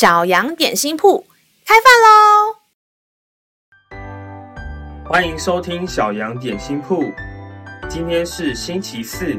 [0.00, 1.22] 小羊点心铺
[1.66, 1.92] 开饭
[3.92, 4.00] 喽！
[5.06, 7.04] 欢迎收听小羊点心铺。
[7.86, 9.38] 今天是星期四，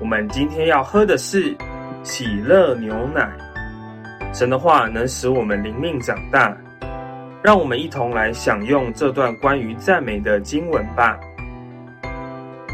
[0.00, 1.56] 我们今天要喝的是
[2.02, 3.30] 喜乐牛奶。
[4.34, 6.52] 神的话能使我们灵命长大，
[7.40, 11.16] 让我们一同来享用这段关于赞美的经文吧。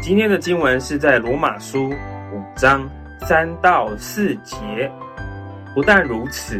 [0.01, 1.91] 今天的经文是在罗马书
[2.33, 2.89] 五章
[3.19, 4.91] 三到四节。
[5.75, 6.59] 不但如此，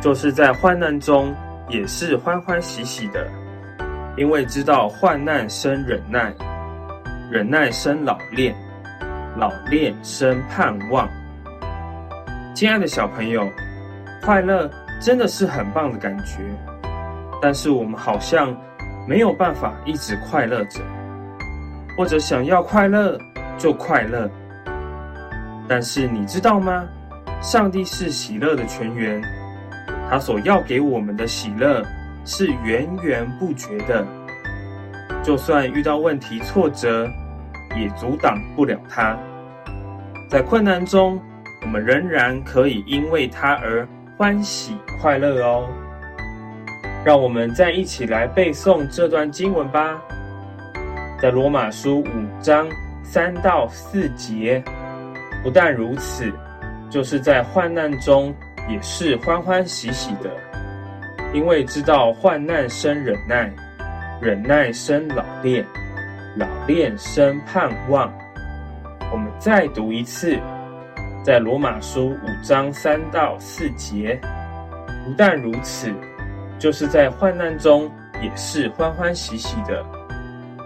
[0.00, 1.34] 就是在患难中
[1.68, 3.26] 也是欢欢喜喜的，
[4.16, 6.32] 因为知道患难生忍耐，
[7.30, 8.54] 忍耐生老练，
[9.36, 11.08] 老练生盼望。
[12.54, 13.48] 亲爱的小朋友，
[14.22, 14.70] 快乐
[15.00, 16.38] 真的是很棒的感觉，
[17.42, 18.56] 但是我们好像
[19.06, 20.80] 没有办法一直快乐着。
[21.96, 23.18] 或者想要快乐
[23.56, 24.30] 就快乐，
[25.68, 26.86] 但是你知道吗？
[27.40, 29.20] 上帝是喜乐的泉源，
[30.10, 31.82] 他所要给我们的喜乐
[32.24, 34.06] 是源源不绝的。
[35.22, 37.06] 就算遇到问题挫折，
[37.76, 39.18] 也阻挡不了他。
[40.28, 41.20] 在困难中，
[41.62, 43.86] 我们仍然可以因为他而
[44.16, 45.68] 欢喜快乐哦。
[47.04, 50.00] 让我们再一起来背诵这段经文吧。
[51.20, 52.66] 在罗马书五章
[53.02, 54.62] 三到四节，
[55.42, 56.32] 不但如此，
[56.88, 58.34] 就是在患难中
[58.68, 60.30] 也是欢欢喜喜的，
[61.32, 63.50] 因为知道患难生忍耐，
[64.20, 65.64] 忍耐生老练，
[66.36, 68.12] 老练生盼望。
[69.10, 70.38] 我们再读一次，
[71.24, 74.20] 在罗马书五章三到四节，
[75.04, 75.90] 不但如此，
[76.58, 77.90] 就是在患难中
[78.22, 79.82] 也是欢欢喜喜的。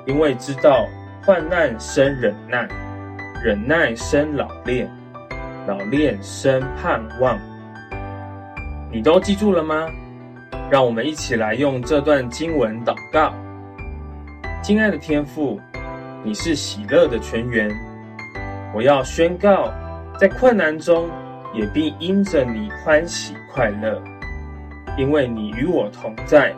[0.07, 0.89] 因为知道
[1.25, 2.67] 患难生忍耐，
[3.45, 4.91] 忍耐生老练，
[5.69, 7.39] 老练生盼望。
[8.93, 9.89] 你都记住了吗？
[10.71, 13.33] 让我们一起来用这段经文祷告。
[14.63, 15.59] 亲爱的天父，
[16.23, 17.71] 你是喜乐的泉源，
[18.75, 19.73] 我要宣告，
[20.19, 21.09] 在困难中
[21.55, 23.99] 也必因着你欢喜快乐，
[24.99, 26.55] 因为你与我同在，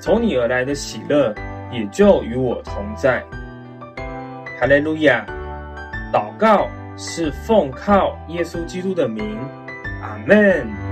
[0.00, 1.34] 从你而来的喜乐。
[1.72, 3.22] 也就与我同在，
[4.58, 5.24] 哈利路亚！
[6.12, 9.38] 祷告是奉靠耶稣基督的名，
[10.02, 10.89] 阿门。